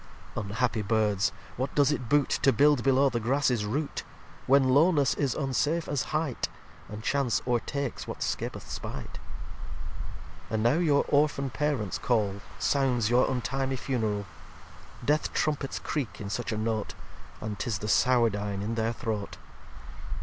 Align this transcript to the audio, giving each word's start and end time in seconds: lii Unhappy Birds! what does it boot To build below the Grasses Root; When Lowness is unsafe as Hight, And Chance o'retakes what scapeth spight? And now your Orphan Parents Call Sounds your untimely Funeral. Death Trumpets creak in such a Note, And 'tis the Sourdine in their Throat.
lii 0.35 0.41
Unhappy 0.45 0.81
Birds! 0.81 1.31
what 1.57 1.75
does 1.75 1.91
it 1.91 2.09
boot 2.09 2.29
To 2.41 2.51
build 2.51 2.81
below 2.81 3.09
the 3.09 3.19
Grasses 3.19 3.65
Root; 3.67 4.01
When 4.47 4.69
Lowness 4.69 5.13
is 5.13 5.35
unsafe 5.35 5.87
as 5.87 6.05
Hight, 6.09 6.49
And 6.89 7.03
Chance 7.03 7.43
o'retakes 7.45 8.07
what 8.07 8.23
scapeth 8.23 8.67
spight? 8.67 9.19
And 10.49 10.63
now 10.63 10.79
your 10.79 11.05
Orphan 11.09 11.51
Parents 11.51 11.99
Call 11.99 12.41
Sounds 12.57 13.11
your 13.11 13.29
untimely 13.29 13.75
Funeral. 13.75 14.25
Death 15.05 15.33
Trumpets 15.33 15.77
creak 15.77 16.19
in 16.19 16.31
such 16.31 16.51
a 16.51 16.57
Note, 16.57 16.95
And 17.39 17.59
'tis 17.59 17.77
the 17.77 17.87
Sourdine 17.87 18.63
in 18.63 18.73
their 18.73 18.93
Throat. 18.93 19.37